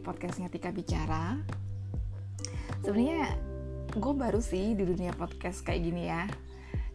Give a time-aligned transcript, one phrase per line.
[0.00, 1.36] podcastnya Tika Bicara.
[2.80, 3.36] Sebenarnya
[3.92, 6.24] gue baru sih di dunia podcast kayak gini ya.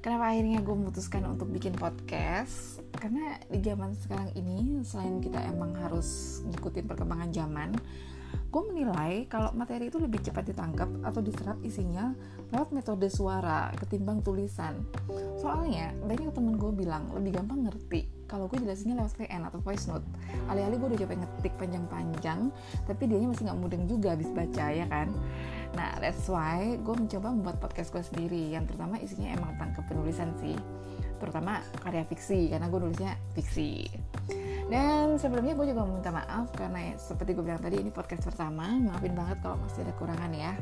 [0.02, 2.82] Kenapa akhirnya gue memutuskan untuk bikin podcast?
[2.94, 7.70] Karena di zaman sekarang ini Selain kita emang harus ngikutin perkembangan zaman
[8.56, 12.16] gue menilai kalau materi itu lebih cepat ditangkap atau diserap isinya
[12.56, 14.80] lewat metode suara ketimbang tulisan.
[15.44, 19.86] Soalnya banyak temen gue bilang lebih gampang ngerti kalau gue jelasinnya lewat VN atau voice
[19.86, 20.06] note.
[20.50, 22.40] Alih-alih gue udah coba ngetik panjang-panjang,
[22.86, 25.10] tapi dianya masih nggak mudeng juga habis baca ya kan.
[25.78, 30.34] Nah that's why gue mencoba membuat podcast gue sendiri yang terutama isinya emang tangkap penulisan
[30.42, 30.58] sih.
[31.22, 33.88] Terutama karya fiksi karena gue nulisnya fiksi.
[34.66, 38.66] Dan sebelumnya gue juga minta maaf karena seperti gue bilang tadi ini podcast pertama.
[38.82, 40.54] Maafin banget kalau masih ada kurangan ya.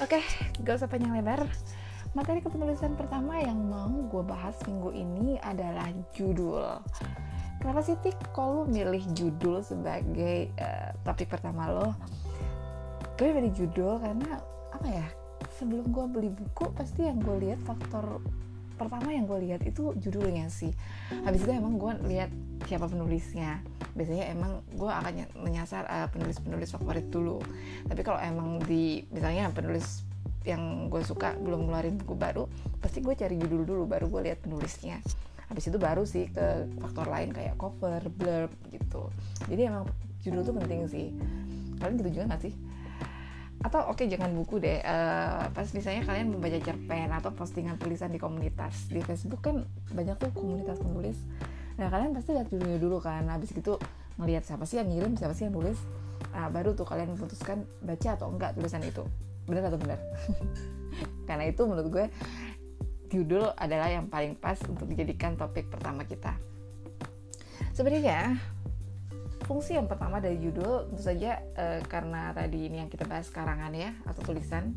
[0.00, 0.22] Oke
[0.62, 1.44] gak usah panjang lebar
[2.12, 6.80] materi kepenulisan pertama yang mau gue bahas minggu ini adalah judul.
[7.56, 11.88] Kenapa sih Tik kalau milih judul sebagai uh, topik pertama lo?
[13.16, 14.44] Gue pilih judul karena
[14.76, 15.06] apa ya
[15.56, 18.20] sebelum gue beli buku pasti yang gue lihat faktor
[18.76, 20.74] pertama yang gue lihat itu judulnya sih.
[21.24, 22.28] Habis itu emang gue lihat
[22.68, 23.64] siapa penulisnya.
[23.96, 27.40] Biasanya emang gue akan menyasar uh, penulis-penulis favorit dulu.
[27.88, 30.11] Tapi kalau emang di misalnya penulis
[30.44, 32.44] yang gue suka belum ngeluarin buku baru
[32.82, 34.98] pasti gue cari judul dulu baru gue lihat penulisnya.
[35.52, 39.12] Habis itu baru sih ke faktor lain kayak cover blurb gitu.
[39.46, 39.84] Jadi emang
[40.24, 41.12] judul tuh penting sih.
[41.76, 42.54] Kalian gitu juga gak sih?
[43.62, 48.10] Atau oke okay, jangan buku deh uh, pas misalnya kalian membaca cerpen atau postingan tulisan
[48.10, 51.20] di komunitas di Facebook kan banyak tuh komunitas penulis.
[51.78, 53.78] Nah kalian pasti lihat judulnya dulu kan habis gitu
[54.18, 55.78] ngelihat siapa sih yang ngirim siapa sih yang nulis.
[56.32, 59.04] Nah, baru tuh kalian memutuskan baca atau enggak tulisan itu
[59.48, 59.98] benar atau benar
[61.28, 62.06] karena itu menurut gue
[63.12, 66.32] judul adalah yang paling pas untuk dijadikan topik pertama kita.
[67.76, 68.40] Sebenarnya
[69.44, 73.76] fungsi yang pertama dari judul tentu saja e, karena tadi ini yang kita bahas karangan
[73.76, 74.72] ya atau tulisan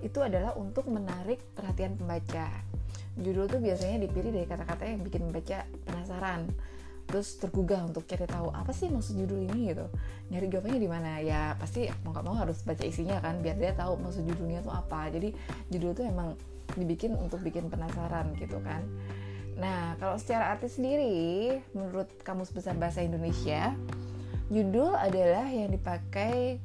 [0.00, 2.48] itu adalah untuk menarik perhatian pembaca.
[3.20, 6.48] Judul tuh biasanya dipilih dari kata-kata yang bikin membaca penasaran,
[7.10, 9.90] terus tergugah untuk cari tahu apa sih maksud judul ini gitu.
[10.30, 11.10] Nyari jawabannya di mana?
[11.18, 14.70] Ya pasti mau nggak mau harus baca isinya kan, biar dia tahu maksud judulnya tuh
[14.70, 15.10] apa.
[15.10, 15.34] Jadi
[15.74, 16.38] judul tuh emang
[16.78, 18.86] dibikin untuk bikin penasaran gitu kan.
[19.58, 23.76] Nah, kalau secara arti sendiri, menurut Kamus Besar Bahasa Indonesia,
[24.48, 26.56] judul adalah yang dipakai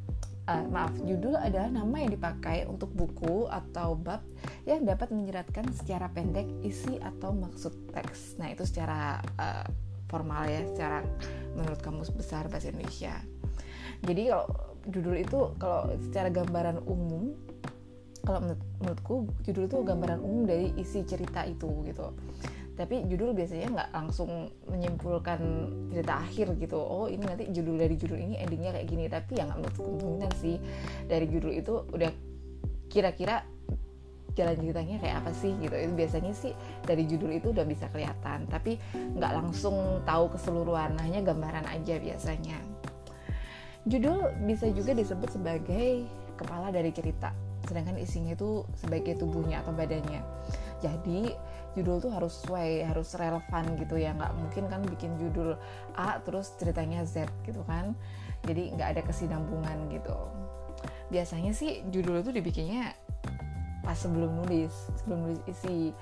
[0.47, 4.23] uh, maaf, judul adalah nama yang dipakai untuk buku atau bab
[4.63, 8.39] yang dapat menjeratkan secara pendek isi atau maksud teks.
[8.39, 9.67] Nah, itu secara uh,
[10.07, 10.99] formal ya, secara
[11.55, 13.15] menurut Kamus Besar Bahasa Indonesia.
[14.03, 14.47] Jadi kalau
[14.85, 17.33] judul itu kalau secara gambaran umum
[18.25, 22.09] kalau menurut, menurutku judul itu gambaran umum dari isi cerita itu gitu.
[22.75, 25.39] Tapi judul biasanya nggak langsung menyimpulkan
[25.93, 26.75] cerita akhir gitu.
[26.75, 29.05] Oh ini nanti judul dari judul ini endingnya kayak gini.
[29.07, 30.57] Tapi ya nggak menutup kemungkinan sih
[31.07, 32.11] dari judul itu udah
[32.89, 33.45] kira-kira
[34.35, 35.73] jalan ceritanya kayak apa sih gitu.
[35.73, 36.53] Itu biasanya sih
[36.83, 42.59] dari judul itu udah bisa kelihatan tapi nggak langsung tahu keseluruhan hanya gambaran aja biasanya.
[43.87, 47.31] Judul bisa juga disebut sebagai kepala dari cerita
[47.65, 50.21] sedangkan isinya itu sebagai tubuhnya atau badannya.
[50.79, 51.33] Jadi
[51.73, 54.13] judul tuh harus sesuai harus relevan gitu ya.
[54.13, 55.57] Nggak mungkin kan bikin judul
[55.97, 57.97] A terus ceritanya Z gitu kan.
[58.45, 60.15] Jadi nggak ada kesinambungan gitu.
[61.09, 62.93] Biasanya sih judul itu dibikinnya
[63.85, 65.93] pas sebelum nulis sebelum nulis isi.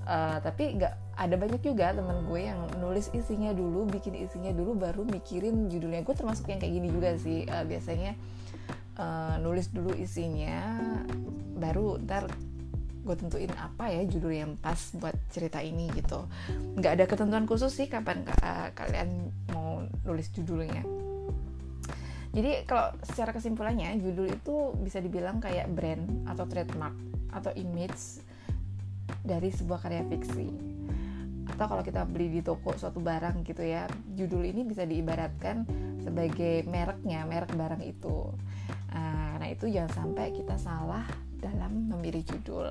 [0.00, 4.74] Uh, tapi nggak ada banyak juga teman gue yang nulis isinya dulu bikin isinya dulu
[4.74, 6.02] baru mikirin judulnya.
[6.02, 7.46] Gue termasuk yang kayak gini juga sih.
[7.46, 8.18] Uh, biasanya
[8.98, 10.90] uh, nulis dulu isinya
[11.54, 12.26] baru ntar
[13.00, 16.26] gue tentuin apa ya judul yang pas buat cerita ini gitu.
[16.76, 20.82] Nggak ada ketentuan khusus sih kapan uh, kalian mau nulis judulnya.
[22.30, 26.94] Jadi kalau secara kesimpulannya judul itu bisa dibilang kayak brand atau trademark
[27.34, 28.22] atau image
[29.22, 30.48] dari sebuah karya fiksi
[31.50, 35.66] atau kalau kita beli di toko suatu barang gitu ya judul ini bisa diibaratkan
[36.00, 38.30] sebagai mereknya merek barang itu
[38.94, 41.04] nah, nah itu jangan sampai kita salah
[41.40, 42.68] dalam memilih judul.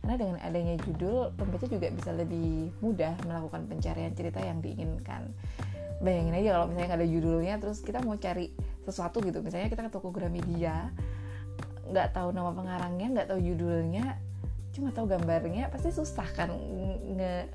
[0.00, 5.28] Karena dengan adanya judul, pembaca juga bisa lebih mudah melakukan pencarian cerita yang diinginkan.
[6.00, 8.48] Bayangin aja kalau misalnya nggak ada judulnya, terus kita mau cari
[8.88, 10.88] sesuatu gitu, misalnya kita ke toko Gramedia,
[11.90, 14.16] nggak tahu nama pengarangnya, nggak tahu judulnya,
[14.70, 16.54] cuma tahu gambarnya, pasti susah kan
[17.18, 17.50] nge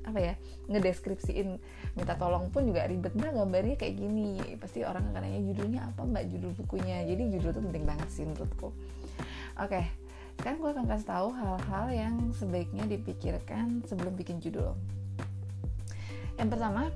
[0.00, 0.34] apa ya
[0.70, 1.60] ngedeskripsiin.
[1.94, 4.40] Minta tolong pun juga ribet mbak gambarnya kayak gini.
[4.56, 6.24] Pasti orang akan nanya judulnya apa mbak?
[6.30, 7.04] Judul bukunya.
[7.04, 8.72] Jadi judul itu penting banget sih menurutku.
[9.60, 9.82] Oke,
[10.40, 14.72] sekarang gue akan kasih tahu hal-hal yang sebaiknya dipikirkan sebelum bikin judul.
[16.40, 16.88] Yang pertama,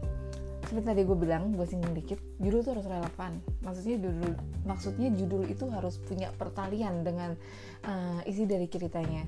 [0.66, 3.32] seperti tadi gue bilang gue singgung dikit judul itu harus relevan.
[3.62, 4.32] Maksudnya judul
[4.64, 7.37] maksudnya judul itu harus punya pertalian dengan
[7.84, 9.25] uh, isi dari ceritanya.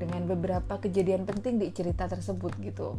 [0.00, 2.96] Dengan beberapa kejadian penting di cerita tersebut gitu.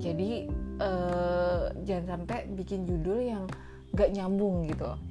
[0.00, 0.48] Jadi
[0.80, 3.44] uh, jangan sampai bikin judul yang
[3.92, 5.09] gak nyambung gitu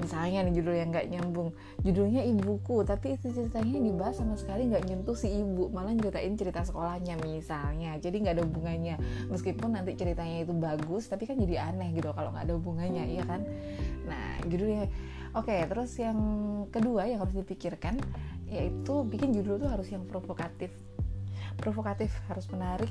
[0.00, 1.48] misalnya nih judul yang nggak nyambung.
[1.84, 6.64] Judulnya ibuku tapi itu ceritanya dibahas sama sekali nggak nyentuh si ibu malah ceritain cerita
[6.64, 8.00] sekolahnya misalnya.
[8.00, 8.96] Jadi nggak ada hubungannya.
[9.28, 13.24] Meskipun nanti ceritanya itu bagus tapi kan jadi aneh gitu kalau nggak ada hubungannya iya
[13.28, 13.44] kan?
[14.08, 14.88] Nah judulnya
[15.36, 16.18] oke okay, terus yang
[16.72, 18.00] kedua yang harus dipikirkan
[18.50, 20.72] yaitu bikin judul tuh harus yang provokatif.
[21.60, 22.88] Provokatif harus menarik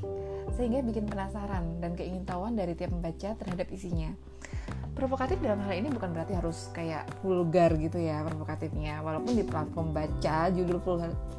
[0.54, 4.14] sehingga bikin penasaran dan keingintahuan dari tiap pembaca terhadap isinya
[5.00, 9.00] provokatif dalam hal ini bukan berarti harus kayak vulgar gitu ya provokatifnya.
[9.00, 10.84] Walaupun di platform baca judul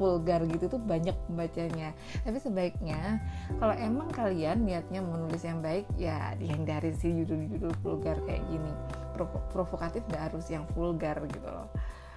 [0.01, 1.93] vulgar gitu tuh banyak pembacanya.
[2.25, 3.21] Tapi sebaiknya
[3.61, 8.73] kalau emang kalian niatnya menulis yang baik ya dihindari sih judul-judul vulgar kayak gini.
[9.13, 11.69] Provo provokatif gak harus yang vulgar gitu loh.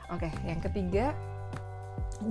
[0.09, 1.13] Oke yang ketiga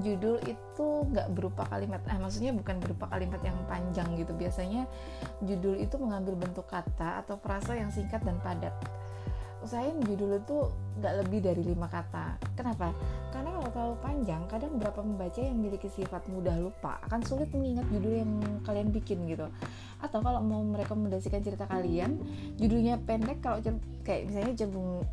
[0.01, 2.01] judul itu nggak berupa kalimat.
[2.09, 4.33] Ah maksudnya bukan berupa kalimat yang panjang gitu.
[4.33, 4.89] Biasanya
[5.45, 8.73] judul itu mengambil bentuk kata atau frasa yang singkat dan padat
[9.63, 10.57] usahain judul itu
[10.99, 12.37] nggak lebih dari lima kata.
[12.53, 12.91] Kenapa?
[13.31, 17.87] Karena kalau terlalu panjang kadang beberapa pembaca yang memiliki sifat mudah lupa akan sulit mengingat
[17.89, 18.31] judul yang
[18.67, 19.47] kalian bikin gitu.
[20.03, 22.19] Atau kalau mau merekomendasikan cerita kalian
[22.59, 23.63] judulnya pendek kalau
[24.03, 25.07] kayak misalnya cenderung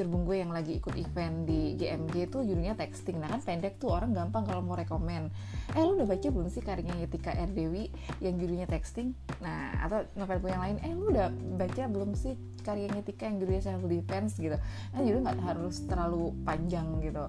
[0.00, 3.20] cerbung gue yang lagi ikut event di GMG itu judulnya texting.
[3.20, 5.28] Nah kan pendek tuh orang gampang kalau mau rekomen.
[5.76, 7.52] Eh lu udah baca belum sih karyanya Yetika R.
[7.52, 7.92] Dewi
[8.24, 9.12] yang judulnya texting?
[9.44, 10.76] Nah atau novel gue yang lain?
[10.80, 11.28] Eh lu udah
[11.60, 12.32] baca belum sih
[12.64, 14.56] karyanya Tika yang judulnya self defense gitu?
[14.92, 17.24] Nah judul nggak harus terlalu panjang gitu.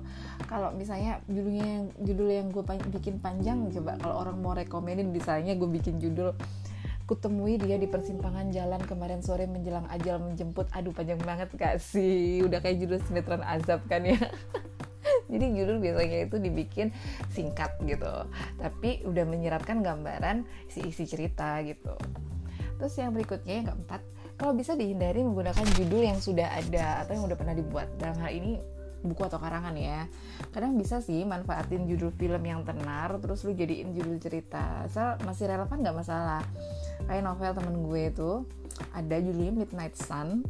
[0.48, 4.00] Kalau misalnya judulnya yang judul yang gue bikin panjang coba.
[4.00, 6.36] Kalau orang mau rekomenin misalnya gue bikin judul
[7.12, 10.72] kutemui dia di persimpangan jalan kemarin sore menjelang ajal menjemput.
[10.72, 12.40] Aduh panjang banget gak sih?
[12.40, 14.16] Udah kayak judul sinetron azab kan ya?
[15.32, 16.96] Jadi judul biasanya itu dibikin
[17.28, 18.08] singkat gitu.
[18.56, 22.00] Tapi udah menyiratkan gambaran si isi cerita gitu.
[22.80, 24.02] Terus yang berikutnya yang keempat
[24.40, 27.92] kalau bisa dihindari menggunakan judul yang sudah ada atau yang udah pernah dibuat.
[28.00, 28.56] Dalam hal ini
[29.02, 30.06] buku atau karangan ya.
[30.54, 34.86] Kadang bisa sih manfaatin judul film yang tenar terus lu jadiin judul cerita.
[34.86, 36.44] Asal masih relevan nggak masalah.
[37.06, 38.32] Kayak novel temen gue itu
[38.94, 40.46] ada judulnya Midnight Sun.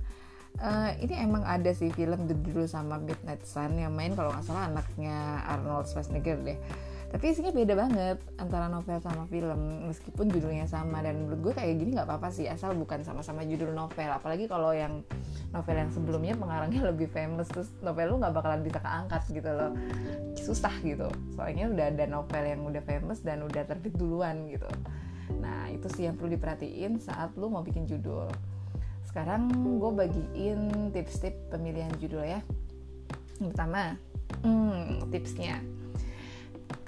[0.59, 4.67] Uh, ini emang ada sih film judul sama Midnight Sun yang main kalau nggak salah
[4.67, 6.59] anaknya Arnold Schwarzenegger deh
[7.11, 11.03] tapi isinya beda banget antara novel sama film meskipun judulnya sama.
[11.03, 14.07] Dan menurut gue kayak gini nggak apa-apa sih asal bukan sama-sama judul novel.
[14.07, 15.03] Apalagi kalau yang
[15.51, 19.75] novel yang sebelumnya pengarangnya lebih famous terus novel lu nggak bakalan bisa keangkat gitu loh.
[20.39, 21.11] Susah gitu.
[21.35, 24.71] Soalnya udah ada novel yang udah famous dan udah terbit duluan gitu.
[25.35, 28.31] Nah itu sih yang perlu diperhatiin saat lu mau bikin judul.
[29.03, 32.39] Sekarang gue bagiin tips-tips pemilihan judul ya.
[33.43, 33.99] Yang pertama
[34.47, 35.59] hmm, tipsnya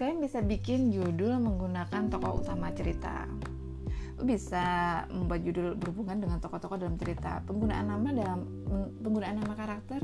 [0.03, 3.23] kalian bisa bikin judul menggunakan tokoh utama cerita.
[4.19, 7.39] Bisa membuat judul berhubungan dengan tokoh-tokoh dalam cerita.
[7.47, 8.43] Penggunaan nama dalam
[8.99, 10.03] penggunaan nama karakter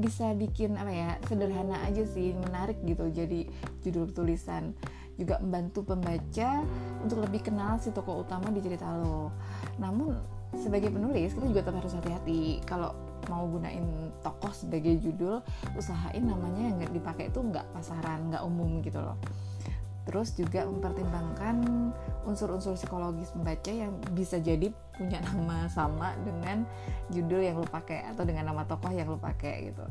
[0.00, 3.44] bisa bikin apa ya sederhana aja sih menarik gitu jadi
[3.84, 4.72] judul tulisan.
[5.20, 6.64] Juga membantu pembaca
[7.04, 9.28] untuk lebih kenal si tokoh utama di cerita lo.
[9.76, 10.16] Namun
[10.56, 12.64] sebagai penulis kita juga tetap harus hati-hati.
[12.64, 12.96] Kalau
[13.30, 13.84] mau gunain
[14.20, 15.40] tokoh sebagai judul
[15.76, 19.18] usahain namanya yang dipakai itu nggak pasaran nggak umum gitu loh.
[20.04, 21.64] Terus juga mempertimbangkan
[22.28, 26.68] unsur-unsur psikologis pembaca yang bisa jadi punya nama sama dengan
[27.08, 29.84] judul yang lo pakai atau dengan nama tokoh yang lo pakai gitu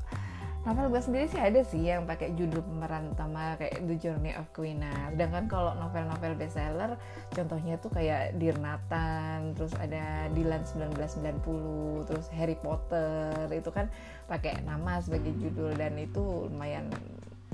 [0.64, 4.48] novel gue sendiri sih ada sih yang pakai judul pemeran utama kayak The Journey of
[4.56, 6.96] Quina sedangkan kalau novel-novel bestseller
[7.36, 13.92] contohnya tuh kayak Dear Nathan terus ada Dylan 1990 terus Harry Potter itu kan
[14.32, 16.88] pakai nama sebagai judul dan itu lumayan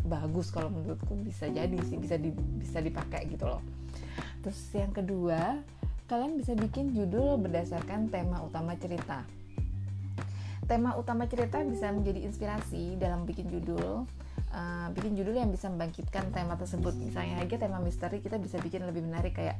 [0.05, 3.61] bagus kalau menurutku bisa jadi sih bisa di, bisa dipakai gitu loh.
[4.41, 5.59] Terus yang kedua
[6.09, 9.21] kalian bisa bikin judul berdasarkan tema utama cerita
[10.69, 14.05] tema utama cerita bisa menjadi inspirasi dalam bikin judul
[14.53, 16.93] uh, bikin judul yang bisa membangkitkan tema tersebut.
[16.97, 19.57] Misalnya aja tema misteri kita bisa bikin lebih menarik kayak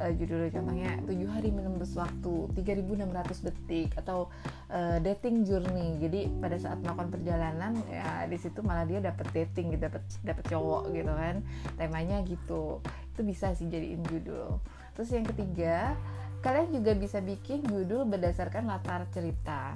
[0.00, 4.32] uh, judul contohnya tujuh hari menembus waktu 3600 detik atau
[4.72, 6.00] uh, dating journey.
[6.00, 10.44] Jadi pada saat melakukan perjalanan ya di situ malah dia dapat dating gitu dapat dapat
[10.48, 11.36] cowok gitu kan.
[11.76, 12.80] Temanya gitu.
[13.12, 14.60] Itu bisa sih jadiin judul.
[14.96, 15.96] Terus yang ketiga
[16.44, 19.74] kalian juga bisa bikin judul berdasarkan latar cerita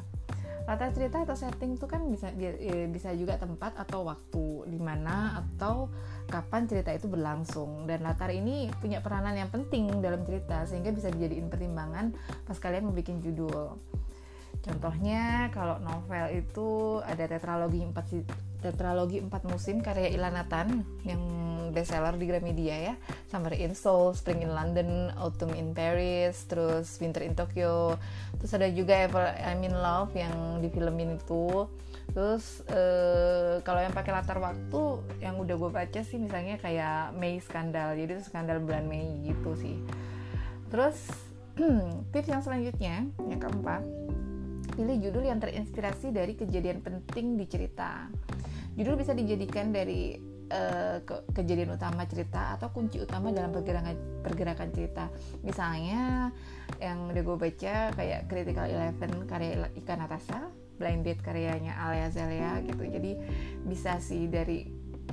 [0.69, 2.52] latar cerita atau setting itu kan bisa ya,
[2.88, 5.88] bisa juga tempat atau waktu di mana atau
[6.29, 11.11] kapan cerita itu berlangsung dan latar ini punya peranan yang penting dalam cerita sehingga bisa
[11.11, 12.14] dijadiin pertimbangan
[12.45, 13.75] pas kalian mau bikin judul.
[14.61, 17.97] Contohnya kalau novel itu ada tetralogi 4
[18.61, 21.23] tetralogi 4 musim karya Ilanatan yang
[21.73, 22.95] bestseller di Gramedia ya.
[23.31, 27.97] Summer in Seoul, Spring in London, Autumn in Paris, terus Winter in Tokyo.
[28.43, 29.07] Terus ada juga
[29.40, 31.67] I'm in Love yang di filmin itu.
[32.11, 34.83] Terus uh, kalau yang pakai latar waktu
[35.23, 37.95] yang udah gue baca sih misalnya kayak Mei skandal.
[37.95, 39.79] Jadi itu skandal bulan Mei gitu sih.
[40.75, 40.99] Terus
[42.12, 43.83] tips yang selanjutnya yang keempat
[44.81, 48.09] pilih judul yang terinspirasi dari kejadian penting di cerita.
[48.81, 50.17] Judul bisa dijadikan dari
[51.07, 53.95] ke kejadian utama cerita atau kunci utama dalam pergerakan
[54.25, 55.07] pergerakan cerita.
[55.47, 56.33] Misalnya
[56.83, 62.59] yang udah gue baca kayak Critical Eleven karya Ika Natasha, Blind Date karyanya Alia Zelia
[62.67, 62.83] gitu.
[62.83, 63.15] Jadi
[63.63, 64.67] bisa sih dari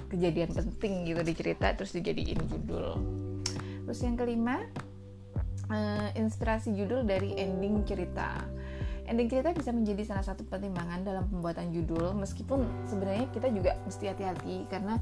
[0.10, 2.98] kejadian penting gitu di cerita terus dijadiin judul.
[3.86, 4.66] Terus yang kelima,
[5.70, 8.42] uh, inspirasi judul dari ending cerita
[9.08, 14.12] ending cerita bisa menjadi salah satu pertimbangan dalam pembuatan judul meskipun sebenarnya kita juga mesti
[14.12, 15.00] hati-hati karena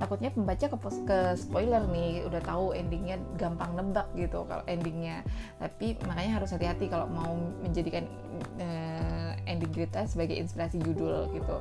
[0.00, 5.22] takutnya pembaca ke, ke spoiler nih udah tahu endingnya gampang nebak gitu kalau endingnya.
[5.62, 8.08] Tapi makanya harus hati-hati kalau mau menjadikan
[8.58, 11.56] uh, ending cerita sebagai inspirasi judul gitu.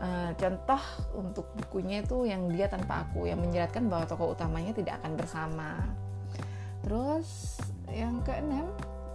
[0.00, 0.80] Uh, contoh
[1.12, 5.70] untuk bukunya itu yang dia tanpa aku yang menjelaskan bahwa tokoh utamanya tidak akan bersama.
[6.80, 7.60] Terus
[7.92, 8.64] yang keenam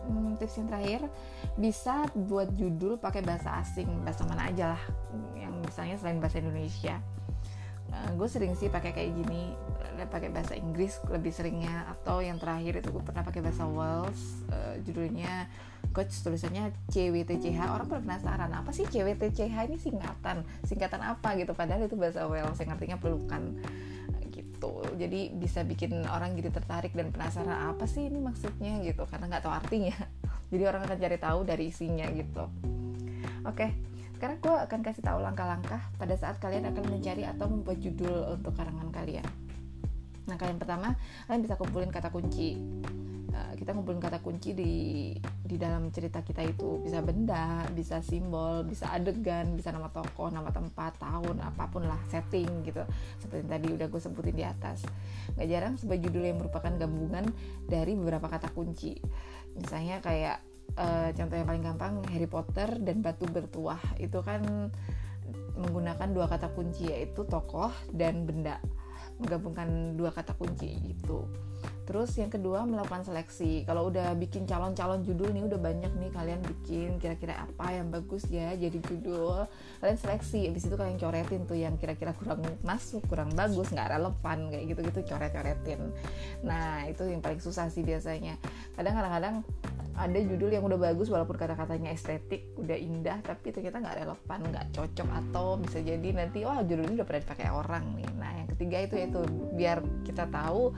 [0.05, 1.01] hmm, tips yang terakhir
[1.57, 3.89] bisa buat judul pakai bahasa asing.
[4.05, 4.83] Bahasa mana aja lah
[5.35, 7.01] yang misalnya selain bahasa Indonesia.
[7.85, 9.53] Uh, gue sering sih pakai kayak gini
[10.09, 14.75] pakai bahasa Inggris lebih seringnya atau yang terakhir itu gue pernah pakai bahasa Wales uh,
[14.83, 15.47] judulnya
[15.95, 20.43] coach tulisannya CWTCH orang pada penasaran apa sih CWTCH ini singkatan?
[20.67, 21.55] Singkatan apa gitu?
[21.55, 23.55] Padahal itu bahasa Wales yang artinya pelukan
[24.95, 28.79] jadi bisa bikin orang jadi tertarik dan penasaran apa sih ini maksudnya?
[28.81, 29.95] gitu karena nggak tahu artinya.
[30.53, 32.45] Jadi orang akan cari tahu dari isinya gitu.
[33.49, 38.39] Oke sekarang gue akan kasih tahu langkah-langkah pada saat kalian akan mencari atau membuat judul
[38.39, 39.27] untuk karangan kalian.
[40.25, 40.95] Nah kalian pertama
[41.27, 42.55] kalian bisa kumpulin kata kunci
[43.35, 44.73] Eh, kita ngumpulin kata kunci di
[45.43, 50.55] di dalam cerita kita itu bisa benda, bisa simbol, bisa adegan, bisa nama tokoh, nama
[50.55, 52.87] tempat, tahun, apa pun lah setting gitu.
[53.19, 54.87] Seperti tadi udah gue sebutin di atas.
[55.35, 57.27] Gak jarang sebuah judul yang merupakan gabungan
[57.67, 58.95] dari beberapa kata kunci.
[59.59, 60.39] Misalnya kayak
[60.79, 64.71] uh, contoh yang paling gampang Harry Potter dan Batu Bertuah itu kan
[65.59, 68.63] menggunakan dua kata kunci yaitu tokoh dan benda
[69.21, 71.23] menggabungkan dua kata kunci itu
[71.85, 73.61] Terus yang kedua melakukan seleksi.
[73.63, 78.25] Kalau udah bikin calon-calon judul nih udah banyak nih kalian bikin kira-kira apa yang bagus
[78.25, 79.45] ya jadi judul.
[79.79, 80.49] Kalian seleksi.
[80.49, 84.99] Habis itu kalian coretin tuh yang kira-kira kurang masuk, kurang bagus, nggak relevan kayak gitu-gitu
[85.13, 85.81] coret-coretin.
[86.41, 88.41] Nah, itu yang paling susah sih biasanya.
[88.73, 89.35] Kadang kadang-kadang
[89.95, 94.65] ada judul yang udah bagus walaupun kata-katanya estetik udah indah tapi ternyata nggak relevan nggak
[94.75, 98.87] cocok atau bisa jadi nanti wah judul ini udah pernah dipakai orang nih nah ketiga
[98.87, 99.21] itu itu
[99.53, 100.71] biar kita tahu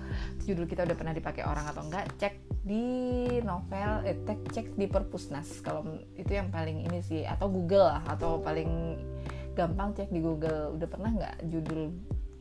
[0.43, 2.83] judul kita udah pernah dipakai orang atau enggak cek di
[3.45, 5.61] novel eh, cek di perpusnas.
[5.61, 5.85] Kalau
[6.17, 8.99] itu yang paling ini sih atau Google lah atau paling
[9.53, 10.75] gampang cek di Google.
[10.75, 11.93] Udah pernah nggak judul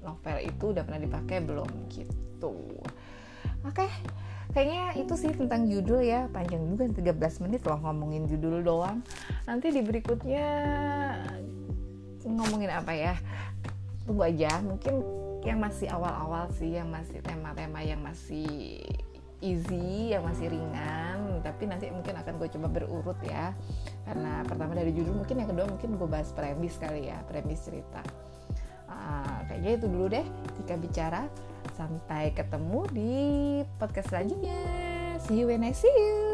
[0.03, 1.45] novel itu udah pernah dipakai?
[1.45, 2.57] Belum gitu.
[3.63, 3.93] Oke okay
[4.57, 6.33] kayaknya itu sih tentang judul ya.
[6.33, 9.05] Panjang juga 13 menit loh ngomongin judul doang.
[9.45, 10.49] Nanti di berikutnya
[12.25, 13.15] ngomongin apa ya?
[14.09, 15.05] Tunggu aja mungkin
[15.47, 18.83] yang masih awal-awal sih yang masih tema-tema yang masih
[19.39, 23.55] easy yang masih ringan tapi nanti mungkin akan gue coba berurut ya
[24.03, 28.03] karena pertama dari judul mungkin yang kedua mungkin gue bahas premis kali ya premis cerita
[28.91, 30.27] uh, kayaknya itu dulu deh
[30.59, 31.31] jika bicara
[31.75, 33.13] Sampai ketemu di
[33.77, 34.63] podcast selanjutnya.
[35.27, 36.26] See you when I see you.